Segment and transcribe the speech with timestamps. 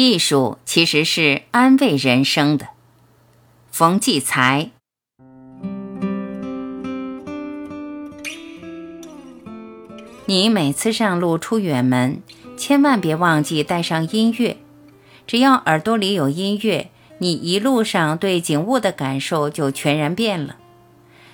[0.00, 2.68] 艺术其实是安慰人生的。
[3.68, 4.70] 冯骥才。
[10.26, 12.22] 你每次上路出远门，
[12.56, 14.58] 千万别忘记带上音乐。
[15.26, 20.58] 只要耳朵里有音乐，你一路上对景物的感受就全然变了。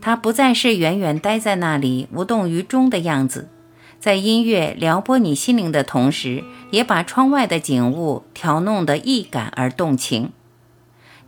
[0.00, 3.50] 它不再是远远待在那里无动于衷的样子，
[3.98, 10.32] 在音乐撩拨你心灵的同时，也把窗外的景物调弄得易感而动情。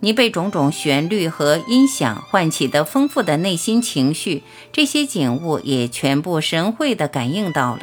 [0.01, 7.81] 你被种种旋律和音响唤起的丰富的内心情绪，这些景物也全部神会地感应到了。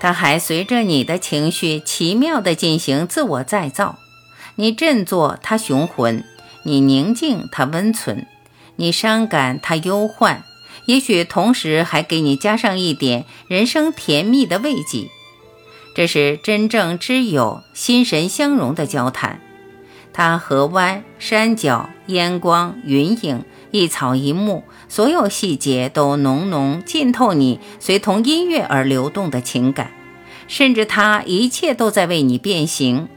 [0.00, 3.98] 它还随着你的情绪奇妙地进行自我再造。
[4.56, 6.24] 你振作，它雄浑；
[6.64, 8.26] 你宁静，它温存；
[8.76, 10.44] 你伤感，它忧患。
[10.86, 15.08] 也许同时还给你加上一点人生甜蜜的慰藉。
[15.94, 19.40] 这是真正知友心神相融的交谈。
[20.12, 29.90] 它河湾、山脚、烟光、云影、一草一木，所有细节都浓浓浸透你随同音乐而流动的情感，
[30.46, 33.08] 甚至它一切都在为你变形，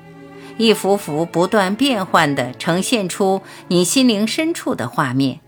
[0.57, 5.39] 一幅幅不断变换地呈现出你心灵深处的画面。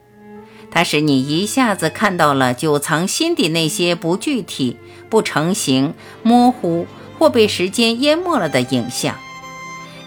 [0.72, 4.78] 它使你一下子看到了久藏心底那些不具体、
[5.10, 6.86] 不成形、模糊
[7.18, 9.16] 或被时间淹没了的影像。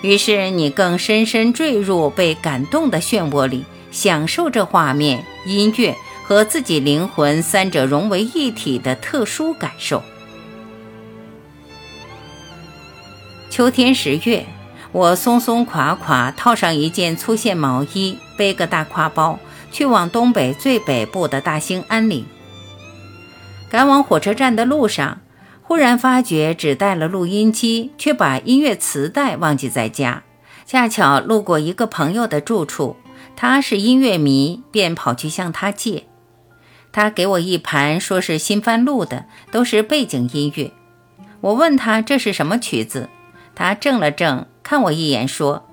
[0.03, 10.03] 于是你更深深坠入被感动的漩涡里，享受着画面、音乐和自己灵魂三者融为一体的特殊感受。
[13.51, 14.47] 秋天十月，
[14.93, 19.39] 我松松垮垮套上一件粗线毛衣，背个大挎包，
[19.73, 22.25] 去往东北最北部的大兴安岭。
[23.69, 25.19] 赶往火车站的路上。
[25.65, 30.23] 忽然发觉只带了录音机，却把音乐磁带忘记在家。
[30.67, 32.97] 恰巧路过一个朋友的住处，
[33.37, 36.05] 他是音乐迷，便跑去向他借。
[36.91, 40.73] 他给我一盘，说是新翻录的，都是背景音乐。
[41.41, 43.09] 我问他这是什么曲子，
[43.55, 45.67] 他怔了怔，看我一眼，说：“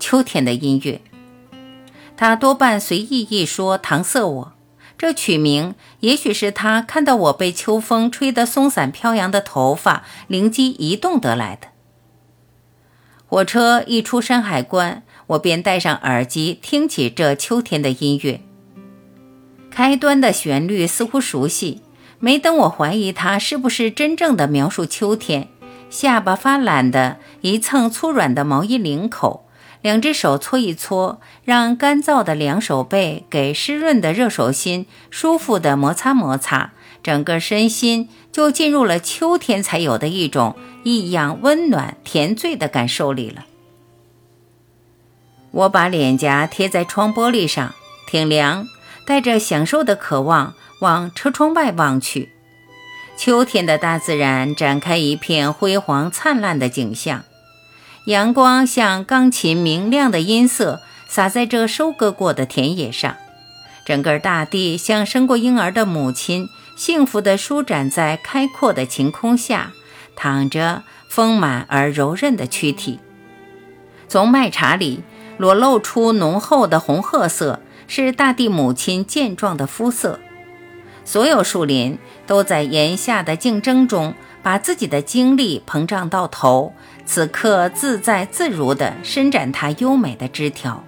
[0.00, 1.00] 秋天的音乐。”
[2.16, 4.52] 他多半随意一说，搪塞我。
[4.96, 11.68] 这曲名也许是他看到我被秋风吹得松散飘扬的头发灵机一动得来的。
[13.26, 18.40] 火车一出山海关，我便戴上耳机听起这秋天的音乐。
[19.70, 21.82] 开端的旋律似乎熟悉，
[22.20, 25.48] 没等我怀疑它是不是真正的描述秋天，
[25.90, 29.43] 下巴发懒的一蹭粗软的毛衣领口。
[29.84, 36.72] 两只手搓一搓，让干燥的凉手背给湿润的热手心舒服的摩擦摩擦，
[37.02, 43.44] 整个身心就进入了秋天才有的一种异样温暖、甜醉的感受里了。
[45.50, 47.74] 我把脸颊贴在窗玻璃上，
[48.06, 48.66] 挺凉，
[49.06, 52.30] 带着享受的渴望往车窗外望去。
[53.18, 57.22] 秋天的大自然展开一片辉煌灿烂的景象。
[58.06, 63.16] 阳光像钢琴明亮的音色，洒在这收割过的田野上。
[63.86, 69.72] 整个大地像生过婴儿的母亲，幸福地舒展在开阔的晴空下，
[70.14, 73.00] 躺着丰满而柔韧的躯体。
[74.06, 75.02] 从麦茬里
[75.38, 80.20] 裸露出浓厚的红褐色，是大地母亲健壮的肤色。
[81.06, 86.72] 所有树林都在炎夏的竞争中，把自己的精力膨胀到头。
[87.06, 90.82] 此刻自在自如地伸展它优美的枝条，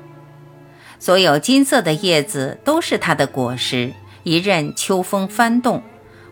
[0.98, 3.92] 所有金色的叶子都是它的果实。
[4.22, 5.82] 一任秋风翻动，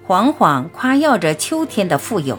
[0.07, 2.39] 晃晃夸耀着秋天的富有。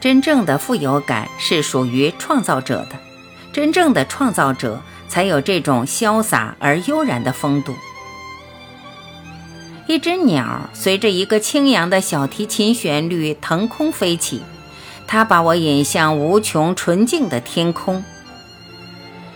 [0.00, 2.98] 真正的富有感是属于创造者的，
[3.52, 7.74] 真正的创造者才有这种潇洒而悠然的风度。
[9.86, 14.42] 一只鸟随着一个轻扬的小提琴旋律腾空飞起。
[15.06, 18.02] 它把我引向无穷纯净的天空。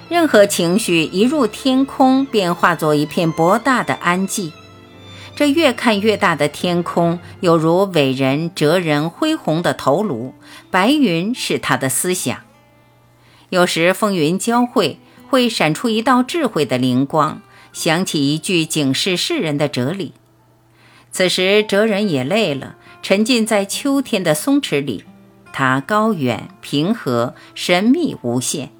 [0.08, 4.52] 任何情绪一入天空，便化作一片博大的安寂。
[5.36, 10.32] 这越看越大的天空，有如伟人哲人恢宏的头颅，
[10.70, 12.38] 白云是他的思想。
[13.50, 17.42] 有时风云交汇，会闪出一道智慧的灵光，
[17.74, 20.14] 响起一句警示世人的哲理。
[21.18, 25.02] 此时哲人也累了，沉浸在秋天的松弛里。
[25.52, 28.70] 它高远、平和、神秘、无限，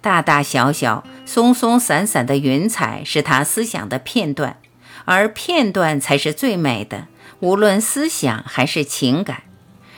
[0.00, 4.58] 大大小小、松松散散的云彩是他思想的片段，
[5.04, 7.08] 而片段才是最美的，
[7.40, 9.42] 无论思想还是情感。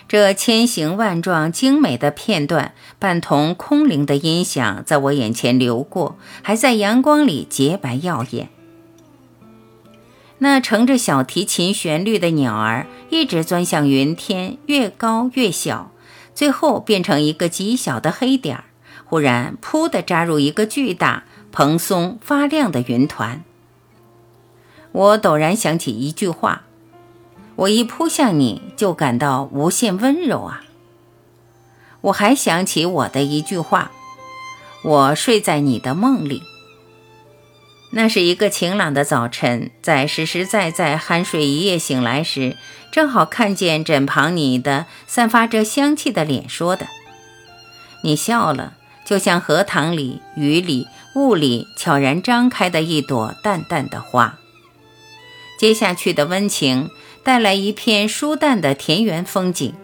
[0.09, 8.49] 这千形万状、精美的片段，伴同空灵的音响，在我眼前流过，还在阳光里洁白耀眼。
[10.43, 15.93] 那乘着小提琴旋律的鸟儿，一直钻向云天，越高越小，
[16.35, 18.65] 最后变成一个极小的黑点儿。
[19.05, 23.45] 忽然，扑地扎入一个巨大、蓬松、发亮的云团。
[24.93, 26.63] 我陡然想起一句话。
[27.57, 30.63] 我一扑向你，就感到无限温柔啊！
[32.01, 33.91] 我还想起我的一句话：
[34.83, 36.43] 我睡在你的梦里。
[37.91, 42.57] 那是一个晴朗的早晨，在实实在在酣睡一夜醒来时，
[42.93, 46.87] 正好看见枕旁你的散发着香气的脸，说的。
[48.03, 54.39] 你笑了，就像荷塘里、雨里、雾里悄然张开的一朵淡淡的花。
[55.59, 56.91] 接下去的温情。
[57.23, 59.75] 带来一片舒淡的田园风景，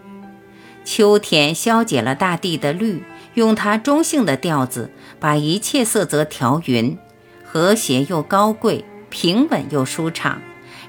[0.83, 3.03] 秋天消解了大地的绿，
[3.35, 4.89] 用它中性的调子
[5.19, 6.97] 把一切色泽调匀，
[7.47, 10.41] 和谐又高贵，平稳又舒畅。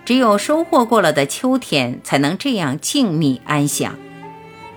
[0.04, 3.94] 只有收获过了的秋天，才能这样静谧安详。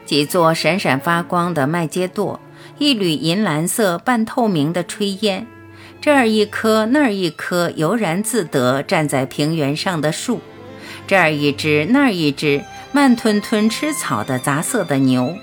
[0.05, 2.37] 几座闪闪发光的麦秸垛，
[2.77, 5.47] 一缕银蓝色半透明的炊烟，
[6.01, 10.41] 这儿一棵，那儿一棵，悠然自得站在平原上的树。
[11.07, 15.35] 这儿一只，那儿一只，慢吞吞吃草的杂色的牛，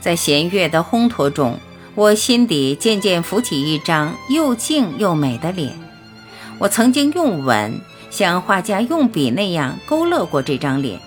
[0.00, 1.58] 在弦乐的烘托中，
[1.96, 5.72] 我心底渐渐浮起一张又静又美的脸。
[6.58, 11.00] 我曾经用吻，像画家用笔那样勾勒过这张脸，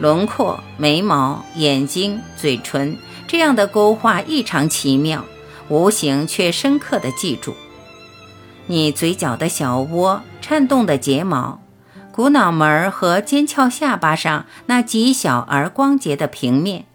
[0.00, 2.96] 轮廓、眉毛、眼睛、嘴唇，
[3.28, 5.24] 这样的勾画异常奇妙，
[5.68, 7.54] 无形却深刻的记住。
[8.66, 11.60] 你嘴角的小窝，颤动的睫毛。
[12.10, 16.86] 鼓脑门和尖翘下巴上那极小而光洁的平面，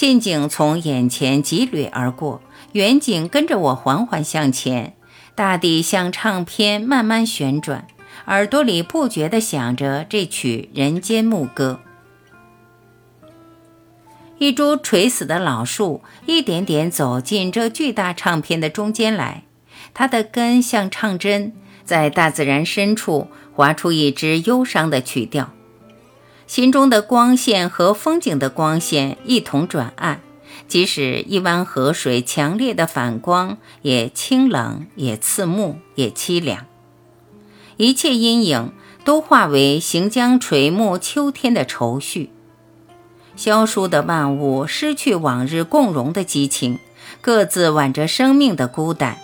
[0.00, 2.40] 近景从眼前疾掠而过，
[2.72, 4.94] 远景跟着我缓缓向前。
[5.34, 7.86] 大地像唱片慢慢旋转，
[8.24, 11.80] 耳朵里不觉地响着这曲人间牧歌。
[14.38, 19.42] 一株垂死的老树一点点走进这巨大唱片的中间来，
[19.92, 21.52] 它的根像唱针，
[21.84, 23.28] 在大自然深处。
[23.52, 25.50] 划出一支忧伤的曲调，
[26.50, 30.20] 心中的光线和风景的光线一同转暗，
[30.66, 36.66] 即使一湾河水强烈的反光，也清冷，也刺目，也凄凉。
[37.76, 38.72] 一切阴影
[39.04, 42.30] 都化为行将垂暮秋天的愁绪。
[43.36, 46.80] 萧疏的万物失去往日共荣的激情，
[47.20, 49.16] 各自挽着生命的孤单。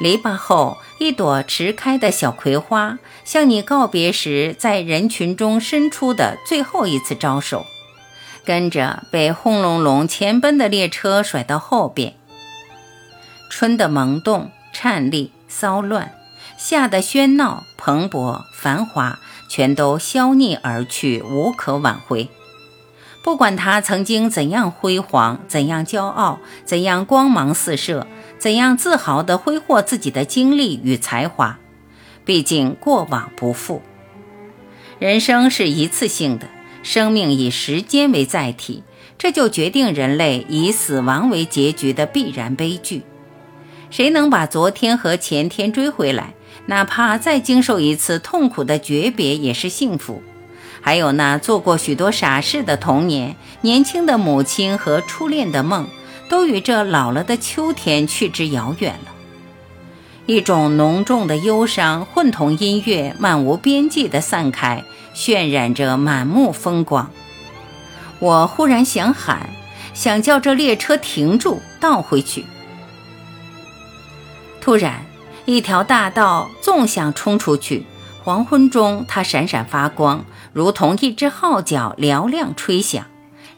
[0.00, 7.66] 篱笆后，一朵迟开的小葵花，向你告别时，在人群中伸出的最后一次招手，
[8.44, 12.14] 跟着被轰隆隆前奔的列车甩到后边。
[13.50, 16.12] 春的萌动、颤栗、骚乱，
[16.56, 19.18] 夏的喧闹、蓬勃、繁华，
[19.48, 22.28] 全都消匿而去，无可挽回。
[23.24, 28.06] 不管它曾经怎样辉煌，怎样骄傲，怎样光芒四射。
[28.38, 31.58] 怎样自豪地挥霍自己的精力与才华？
[32.24, 33.82] 毕竟过往不复。
[34.98, 36.46] 人生是一次性的，
[36.82, 38.82] 生命以时间为载体，
[39.16, 43.02] 这就决定人类以死亡为结局的必然悲剧。
[43.90, 46.34] 谁能把昨天和前天追回来？
[46.66, 50.22] 哪怕再经受一次痛苦的诀别，也是幸福。
[50.80, 55.88] 还有那做过许多傻事的童年，年轻的母亲和初恋的梦。
[56.28, 59.12] 都与这老了的秋天去之遥远了。
[60.26, 67.10] 一种浓重的忧伤混同音乐，漫无边际地散开，渲染着满目风光。
[68.18, 69.48] 我忽然想喊，
[69.94, 72.44] 想叫这列车停住，倒回去。
[74.60, 75.06] 突然，
[75.46, 77.86] 一条大道纵向冲出去，
[78.22, 83.06] 黄昏中它闪闪发光，如同一只号角嘹亮吹响。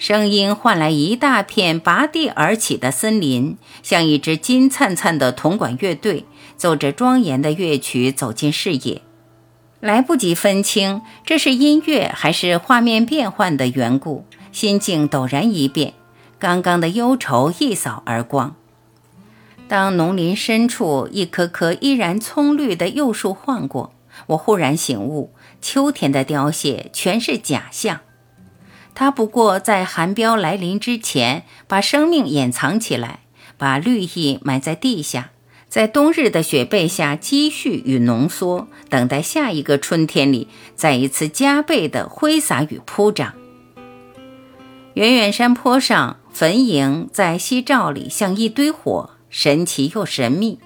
[0.00, 6.24] 声音换来一大片拔地而起的森林，像一支金灿灿的铜管乐队，
[6.56, 9.02] 奏着庄严的乐曲走进视野。
[9.78, 15.92] 来不及分清这是音乐还是画面变换的缘故，心境陡然一变，
[16.38, 18.56] 刚刚的忧愁一扫而光。
[19.68, 23.92] 当农林深处一棵棵依然葱绿的幼树晃过，
[24.28, 28.00] 我忽然醒悟：秋天的凋谢全是假象。
[28.94, 33.20] 它不过在寒标来临之前，把生命掩藏起来，
[33.56, 35.30] 把绿意埋在地下，
[35.68, 43.32] 在冬日的雪被下积蓄与浓缩，等待下一个春天里再一次加倍的挥洒与铺张。
[44.94, 50.58] 远远山坡上，坟茔在夕照里像一堆火，神奇又神秘。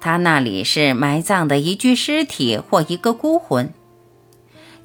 [0.00, 3.74] 他那里是埋葬的一具尸体或一个孤魂。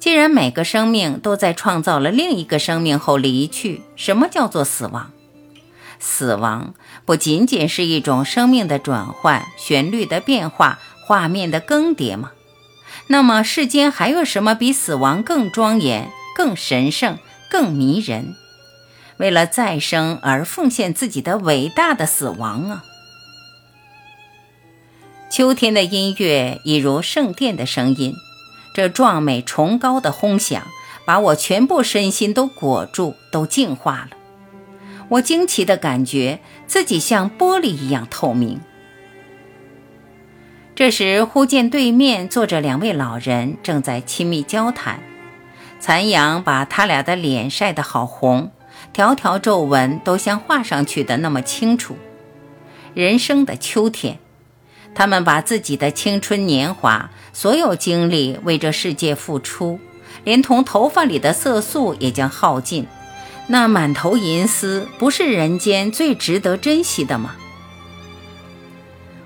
[0.00, 5.12] 既然每个生命都在创造了另一个生命后离去，什么叫做死亡？
[5.98, 6.72] 死亡
[7.04, 12.32] 不仅仅是一种生命的转换、旋律的变化、画面的更迭吗？
[13.08, 17.18] 那么世间还有什么比死亡更庄严、更神圣、
[17.50, 18.34] 更迷人？
[19.18, 22.84] 为了再生而奉献自己的伟大的死亡啊！
[25.30, 28.14] 秋天的音乐已如圣殿的声音。
[28.80, 30.62] 这壮美崇高的轰响，
[31.04, 34.16] 把我全部身心都裹住，都净化了。
[35.10, 38.58] 我惊奇地感觉自己像玻璃一样透明。
[40.74, 45.00] 这时，忽见对面坐着两位老人，正在亲密交谈。
[45.78, 48.50] 残阳把他俩的脸晒得好红，
[48.94, 51.98] 条条皱纹都像画上去的那么清楚。
[52.94, 54.18] 人生的秋天。
[54.94, 59.80] 他们把自己的青春年华、所有精力为这世界付出，
[60.24, 62.86] 连同头发里的色素也将耗尽。
[63.46, 67.34] 那满头银丝，不是人间最值得珍惜的吗？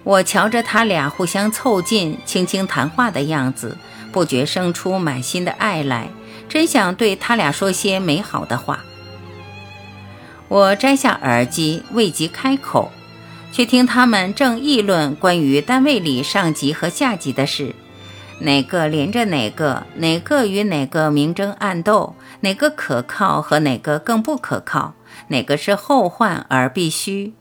[0.02, 3.76] 我瞧着他俩互相凑近、轻轻谈话的样子，
[4.12, 6.08] 不觉生出满心的爱来，
[6.48, 8.84] 真想对他俩说些美好的话。
[10.48, 12.92] 我摘下耳机，未及开口。
[13.54, 17.72] 却听他们正议论关于单位里上级和下级的事，
[18.40, 24.94] 哪个连着哪个，哪个与哪个明争暗斗，哪个可靠和哪个更不可靠，
[25.28, 27.32] 哪个是后患而必须。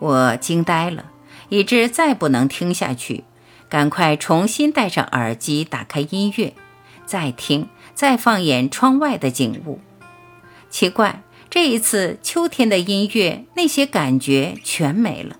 [0.00, 1.04] 我惊呆了，
[1.48, 3.22] 以致再不能听下去，
[3.68, 6.54] 赶快重新戴上耳机，打开音乐，
[7.06, 9.78] 再听，再放眼窗外的景物。
[10.68, 11.22] 奇怪。
[11.54, 15.36] 这一次秋天的音乐，那些感觉全没了。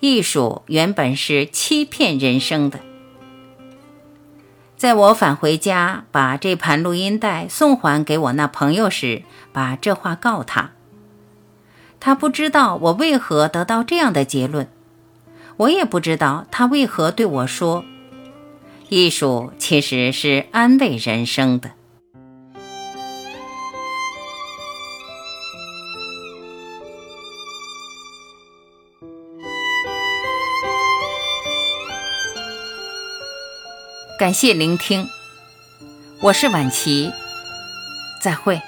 [0.00, 2.80] 艺术原本是欺骗人生的。
[4.76, 10.72] 在我返回家，把这盘录音带送还给我那朋友时，把这话告他。
[12.00, 14.68] 他不知道我为何得到这样的结论，
[15.58, 17.84] 我也不知道他为何对我说
[18.90, 21.70] ：“艺术其实是安慰人生的。”
[34.24, 35.06] 感谢聆听，
[36.22, 37.12] 我是晚琪，
[38.22, 38.58] 再会。